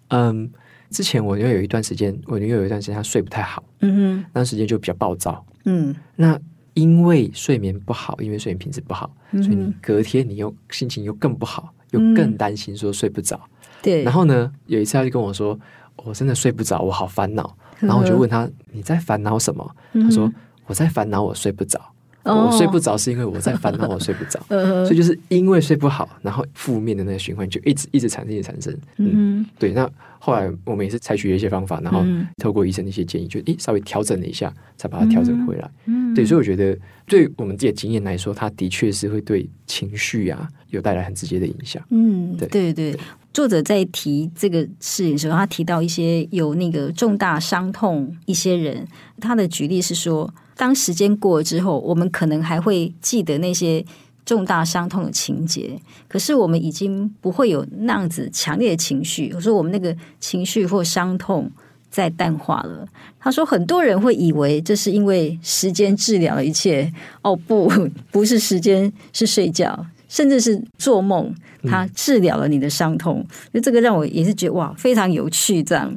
[0.09, 0.50] 嗯，
[0.90, 6.37] 之前我因为有一段时间，我因为有一段时间他睡不太好，嗯哼，那段时间就比较暴躁，嗯，那
[6.74, 13.48] 因为睡眠不好，因为睡眠品质不好，嗯、所以你隔天你又心情又更不好，又更担心说睡不着、嗯。
[13.83, 15.59] 对，然后呢，有一次他就跟我说
[16.05, 20.33] ：“我真的睡不着，我好烦恼。”然后我就问他：“你在烦恼什么？”他说
[20.66, 21.81] ：“我在烦恼我睡不着。”
[22.24, 24.38] 我睡不着是因为我在烦恼，我睡不着，
[24.87, 28.72] 所以就是因为睡不好，然后负面的那个循环就一直一直产生，一直产生。
[28.98, 29.72] 嗯，对。
[29.72, 29.90] 那
[30.24, 32.04] 后来我们也是采取了一些方法，然后
[32.37, 35.68] 透过医生的一些建议，就诶稍微调整了一下，才把它调整回来。
[35.87, 36.24] 嗯，对。
[36.24, 41.82] 所以我觉得，对我们自己的经验来说，它的确是会对情绪啊有带来很直接的影响。
[41.90, 42.96] 嗯，对对对。
[43.32, 48.87] 作者在提这个事情的时候，他提到一些有那个重大伤痛一些人，
[49.20, 50.32] 他的举例是说。
[50.54, 53.85] 当时间过了之后，我们可能还会记得那些
[54.24, 59.32] 重大伤痛的情节，可是我们已经不会有那样子强烈的情绪。
[59.35, 61.50] 我说我们那个情绪或伤痛
[61.90, 62.87] 在淡化了。
[63.18, 67.70] 他说很多人会以为这是因为时间治疗了一切，哦不，
[68.12, 73.24] 不是时间，是睡觉，甚至是做梦，他治疗了你的伤痛。
[73.52, 75.92] 就、嗯、这个让我也是觉得哇，非常有趣这样。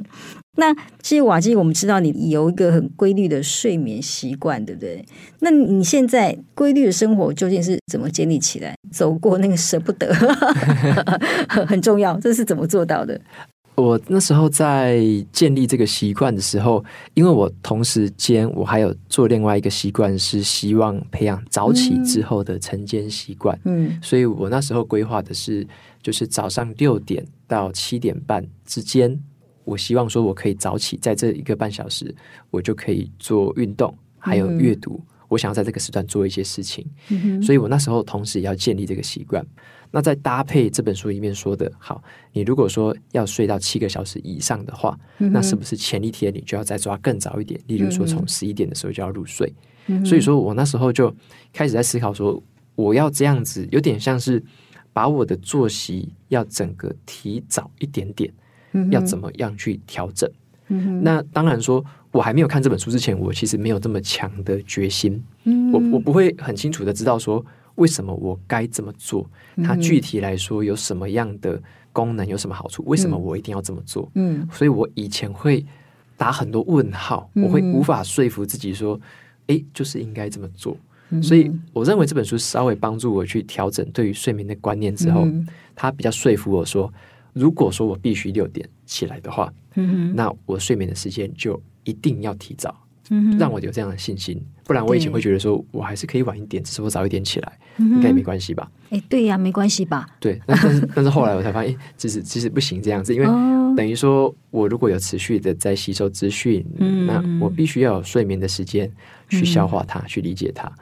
[0.56, 5.04] 那其实瓦基，我们知道你有一个很规律的睡眠习惯，对不对？
[5.40, 8.74] 那你现在规律的生活究竟是怎么建立起来？
[8.90, 10.12] 走过那个舍不得，
[11.66, 13.20] 很重要，这是怎么做到的？
[13.74, 23.58] 我那时候在建立这个习惯的时候，因为我同时间我还有做另外一个习惯，是希望培养早起之后的晨间习惯。
[23.64, 25.66] 嗯，所以我那时候规划的是，
[26.02, 29.20] 就是早上六点到七点半之间。
[29.66, 32.14] 我希望说，我可以早起，在这一个半小时，
[32.50, 34.92] 我就可以做运动，还有阅读。
[34.94, 39.44] 嗯、我想要在这个时段做一些事情，嗯、所以我那时候同时也要建立这个习惯。
[39.90, 42.02] 那再搭配这本书里面说的，好，
[42.32, 47.60] 你如果说要睡到七个小时以上的话，嗯、那是不是前一天你就要再抓更早一点？
[47.66, 49.52] 例如说，从十一点的时候就要入睡。
[49.88, 51.12] 嗯、所以说我那时候就
[51.52, 52.40] 开始在思考说，
[52.76, 54.42] 我要这样子，有点像是
[54.92, 58.32] 把我的作息要整个提早一点点。
[58.90, 60.30] 要怎么样去调整？
[60.68, 65.22] 嗯、那当然说，我还没有看这本书之前，我其实没有这么强的决心。
[65.44, 67.44] 嗯、我我不会很清楚的知道说，
[67.76, 69.24] 为什么我该这么做。
[69.62, 71.62] 它具体来说有什么样的
[71.92, 72.82] 功能，有什么好处？
[72.84, 74.10] 为什么我一定要这么做？
[74.14, 75.64] 嗯，所以我以前会
[76.16, 79.00] 打很多问号，我会无法说服自己说，
[79.46, 80.76] 哎，就是应该这么做。
[81.22, 85.28] 所以我认为这本书稍微帮助我去调整对于睡眠的观念之后，
[85.76, 86.92] 它比较说服我说。
[87.36, 89.52] 如果说我必须六点起来的话，
[90.14, 92.74] 那我睡眠的时间就一定要提早，
[93.38, 94.42] 让我有这样的信心。
[94.64, 98.72] 不然我以前会觉得说我还是可以晚一点，只是我早一点起来，嗯应该也没关系吧？
[98.88, 100.08] 哎，对呀，没关系吧？
[100.18, 103.52] 对， 但但是但是后来我才发现，其实其实不行这样子，因为哦。
[103.76, 107.04] 等于说我如果有持续的在吸收资讯，嗯。
[107.04, 108.90] 那我必须要有睡眠的时间
[109.28, 110.72] 去消化它，去理解它，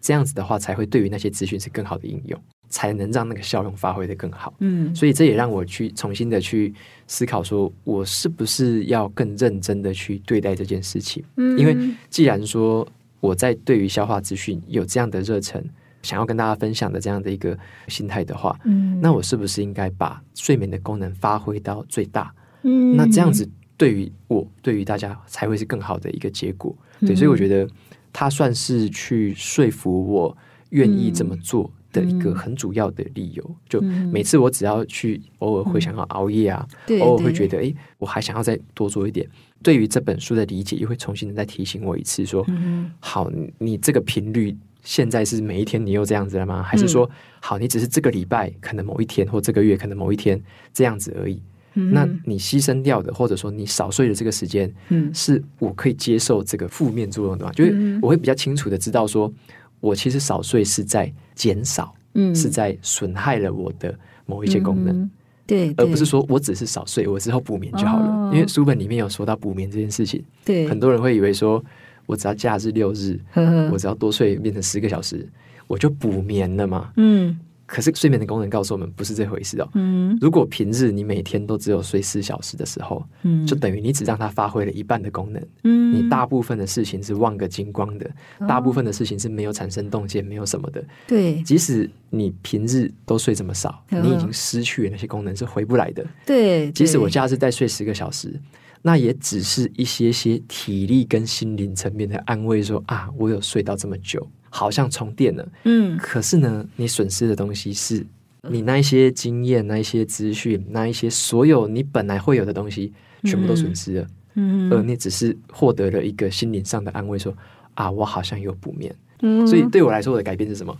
[0.00, 4.52] 这样子的话才会对于那些资讯是更好的应用，才能让那个效用发挥的更好。
[4.58, 6.72] 嗯，所以这也让我去重新的去
[7.06, 11.24] 思考，说我是不是要更认真的去对待这件事情？
[11.36, 11.76] 嗯因为
[12.10, 12.86] 既然说
[13.20, 15.64] 我在对于消化资讯有这样的热忱，
[16.02, 17.56] 想要跟大家分享的这样的一个
[17.88, 22.34] 心态的话，嗯，那我是不是应该把睡眠的功能发挥到最大？
[22.62, 26.76] 嗯，那这样子对于我，对于大家才会是更好的一个结果。
[27.00, 27.68] 对，嗯所以我觉得
[28.12, 30.36] 他算是去说服我
[30.70, 33.56] 愿意这么做的一个很主要的理由。
[33.66, 36.66] 就每次我只要去偶尔会想要熬夜啊，
[37.00, 39.26] 偶尔会觉得哎，我还想要再多做一点。
[39.62, 44.54] 对于这本书的理解，又会重新的再提醒我一次说，嗯好，你你这个频率。
[44.86, 46.62] 现在是每一天你又这样子了吗？
[46.62, 50.38] 还是说，好，你只是这个礼拜可能某一天，或这个月可能某一天
[50.74, 51.40] 这样子而已？
[51.72, 57.52] 嗯那你牺牲掉的，或者说你少睡的这个时间，嗯是我可以接受这个负面作用的吗？
[57.52, 59.32] 就是我会比较清楚的知道说，
[59.80, 62.34] 我其实少睡是在减少，嗯。
[62.34, 63.94] 是在损害了我的
[64.26, 65.10] 某一些功能，嗯
[65.46, 68.06] 对，而不是说我只是少睡，我之后补眠就好了。
[68.06, 68.30] 哦。
[68.32, 70.66] 因为书本里面有说到补眠这件事情，对。
[70.66, 71.62] 很多人会以为说
[72.06, 73.70] 我只要假日六日，呵呵。
[73.70, 75.28] 我只要多睡变成十个小时，
[75.66, 76.92] 我就补眠了嘛。
[76.96, 77.38] 嗯
[77.74, 79.68] 可是睡眠的功能告诉我们不是这回事哦。
[79.74, 85.44] 嗯如果平日你每天都只有睡四小时的时候，嗯，就等于你只让它发挥了一半的功能。
[85.64, 88.08] 嗯你大部分的事情是忘个精光的，
[88.46, 90.84] 大部分的事情是没有产生动静，没有什么的。
[91.08, 96.06] 对即使你平日都睡这么少，嗯你已经失去了那些功能，是回不来的。
[96.24, 98.40] 对，即使我对假日再睡十个小时，
[98.82, 104.24] 那也只是一些些体力跟心灵层面的安慰说，啊，我有睡到这么久，
[104.56, 105.48] 好像充电了。
[105.64, 108.06] 嗯可是呢，你损失的东西是
[108.48, 112.92] 你那一些经验、那一些资讯、那一些所有你本来会有的东西，
[113.24, 114.06] 全部都损失了。
[114.36, 117.38] 嗯而你只是获得了一个心灵上的安慰说，说
[117.74, 118.94] 啊，我好像有补眠。
[119.22, 120.76] 嗯所以对我来说，我的改变是什么？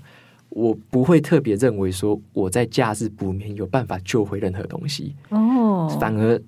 [0.50, 6.40] 我不会特别认为说我在假日补眠有办法救回任何东西，哦，反而，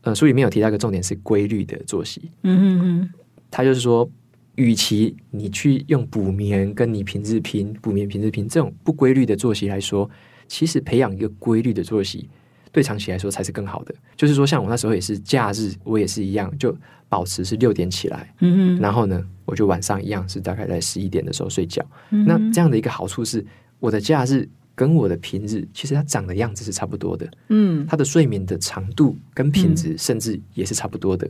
[0.00, 2.22] 呃，书里面有提到一个重点是规律的作息。
[2.42, 3.10] 嗯嗯
[3.50, 4.08] 他就是说，
[4.56, 10.08] 与其你去用补眠跟你平日拼补眠平日拼这种不规律的作息来说，
[10.48, 12.28] 其实培养一个规律的作息，
[12.72, 13.94] 对长期来说才是更好的。
[14.16, 16.76] 就是说，像我那时候也是假日，我也是一样，就
[17.08, 21.84] 保持是六点起来，嗯然后呢，我就晚上一样是大概在十一点的时候睡觉。
[22.10, 23.44] 嗯那这样的一个好处是，
[23.78, 31.28] 我的假日跟我的平日其实它长的样子是差不多的，嗯它的睡眠的长度跟品质甚至也是差不多的。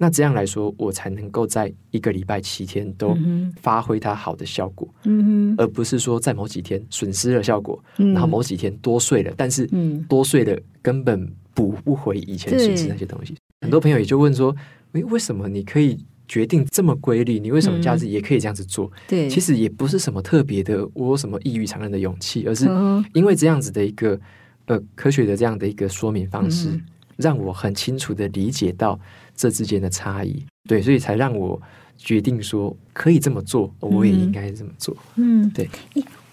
[0.00, 8.12] 那这样来说，我才能够在一个礼拜七天都嗯发挥它好的效果，嗯而不是说在某几天损失了效果，嗯。
[8.12, 10.00] 然后某几天多睡了，但是嗯。
[10.08, 13.34] 多睡了根本补不回以前损失那些东西。
[13.60, 14.54] 很多朋友也就问说
[14.92, 17.40] ：“诶，为什么你可以决定这么规律？
[17.40, 24.18] 你为什么假日也可以这样子做？”对，其实也不是什么特别的，我有什么异于常人的勇气，而是嗯因为这样子的一个
[24.66, 26.82] 呃科学的这样的一个说明方式，嗯。
[27.18, 28.96] 让我很清楚的理解到
[29.38, 30.44] 这之间的差异。
[30.68, 31.58] 对，所以才让我
[31.96, 34.94] 决定说可以这么做，我也应该这么做。
[35.16, 35.70] 嗯，对。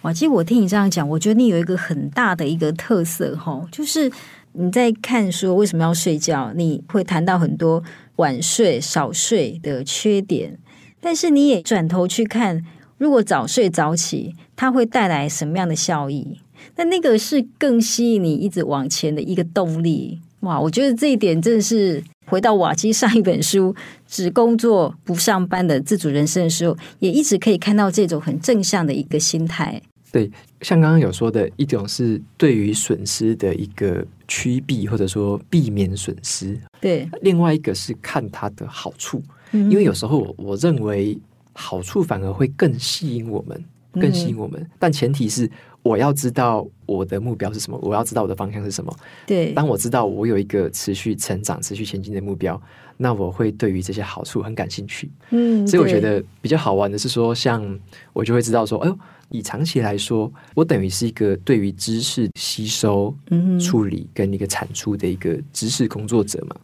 [0.01, 4.12] 哇，其实我听你这样讲，我觉得你有一个很大的一个特色哈，就是
[4.53, 7.82] 你在看说为什么要睡觉，你会谈到很多
[8.18, 10.60] 晚睡、少睡的缺点，
[10.99, 12.64] 但是你也转头去看，
[12.97, 16.39] 如果早睡早起，它会带来什么样的效益？
[16.76, 20.22] 那那个是更吸引你一直往前的一个动力。
[20.46, 23.74] 哇，我觉得这一点真的是回到瓦基上一本书
[24.08, 29.82] 《只工作不上班的自主人生》的时候，也一直可以看到这种很正向的一个心态。
[30.12, 30.32] 对，
[30.62, 39.22] 像刚刚有说的一种是对于损失的一个趋避，或者说避免损失；对，另外一个是看它的好处，
[39.52, 41.18] 嗯因为有时候我我认为
[41.54, 43.62] 好处反而会更吸引我们，
[43.93, 44.66] 更吸引我们。
[44.80, 45.50] 但前提是
[45.86, 48.91] 我要知道我的目标是什么，我要知道我的方向是什么。
[49.27, 52.59] 对，当我知道我有一个持续成长、持续前进的目标，
[52.97, 55.11] 那我会对于这些好处很感兴趣。
[55.29, 57.79] 嗯，所以我觉得比较好玩的是说，像
[58.13, 58.97] 我就会知道说，哎呦，
[59.29, 66.55] 以长期来说，我等于是一个对于知识吸收、嗯处理跟一个产出的一个知识工作者嘛。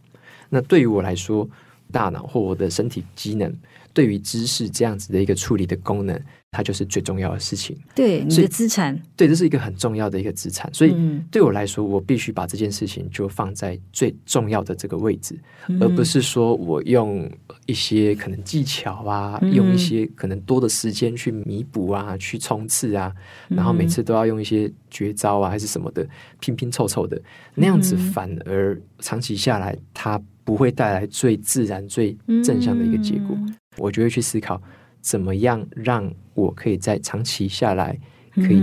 [0.49, 1.47] 那对于我来说，
[1.91, 3.53] 大脑或我的身体机能
[3.93, 6.19] 对于知识这样子的一个处理的功能，
[6.51, 7.77] 它就是最重要的事情。
[7.93, 10.71] 对，你的资产，对，这是一个很重要的一个资产。
[10.73, 10.95] 所以
[11.29, 15.37] 对我来说，我必须把这件事情就放在最重要的这个位置，
[15.67, 17.29] 嗯、而不是说我用
[17.65, 23.13] 一些可能技巧啊，嗯、用一些可能多的时间去弥补啊，去冲刺啊，
[23.49, 26.07] 然后每次都要用一些绝招啊，还是什么的
[26.39, 27.21] 拼拼凑凑的，
[27.55, 33.37] 那样子反而长期下来，它不会带来最自然、最正向的一个结果。
[33.37, 34.61] 嗯、我就会去思考。
[35.01, 37.99] 怎么样让我可以在长期下来，
[38.35, 38.61] 可以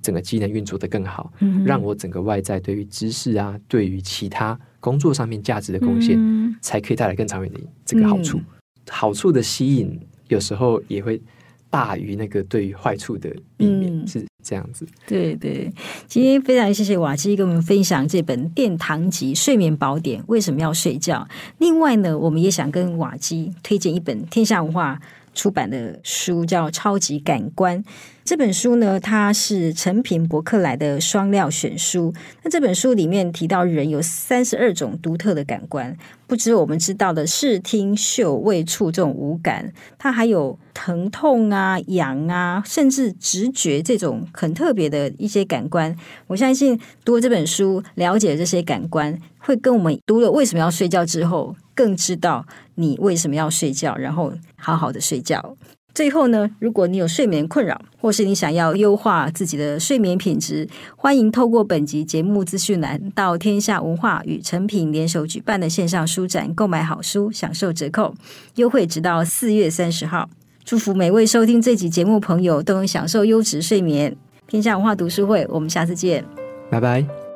[0.00, 8.38] 整个机能运作的更好，嗯、让我整个外在对于知识啊，对于其他工作上面价值的贡献，嗯、才可以带来更长远的这个好处。
[8.38, 8.44] 嗯、
[8.88, 9.98] 好处的吸引
[10.28, 11.20] 有时候也会
[11.68, 14.86] 大于那个对于坏处的避免，嗯、是这样子。
[15.06, 15.72] 对对，
[16.06, 21.26] 今天非常谢谢瓦基跟我们分享这本《殿堂级睡眠宝典》为什么要睡觉。
[21.58, 25.00] 另外呢，我们也想跟瓦基推荐一本天下文化
[25.34, 27.82] 出版的书叫《超级感官》。
[28.22, 32.14] 这本书呢，它是诚品博客来的双料选书。
[32.44, 35.96] 那这本书里面提到，人有三十二种独特的感官，
[36.28, 45.96] 不只我们知道的视听嗅味触这种五感，它还有疼痛啊、痒啊，甚至直觉这种很特别的一些感官。
[46.28, 55.56] 我相信读了这本书，了解这些感官，会跟我们读了为什么要睡觉之后，更知道你为什么要睡觉，然后好好的睡觉。
[55.94, 68.14] 最后呢，如果你有睡眠困扰，或是你想要优化自己的睡眠品质，欢迎透过本集节目资讯栏到天下文化与诚品联手举办的线上书展购买好书，享受折扣
[68.56, 70.28] 优惠，直到四月三十号。
[70.62, 74.14] 祝福每位收听这集节目朋友都能享受优质睡眠。
[74.46, 76.22] 天下文化读书会，我们下次见，
[76.70, 77.29] 拜拜。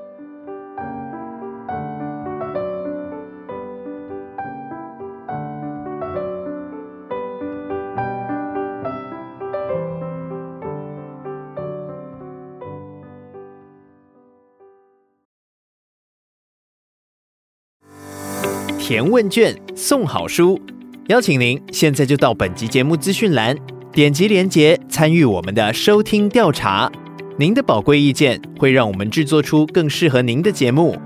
[18.87, 20.61] 填问卷送好书，
[21.09, 23.57] 邀请您现在就到本集节目资讯栏
[23.91, 26.93] 点击连接参与我们的收听调查。
[27.39, 30.99] 您的宝贵意见会让我们制作出更适合您的节目。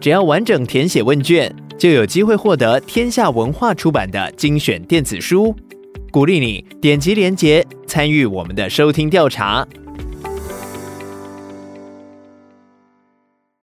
[0.00, 5.54] 只要完整填写问卷，就有机会获得天下文化出版的精选电子书。
[6.10, 9.68] 鼓励你点击连接参与我们的收听调查。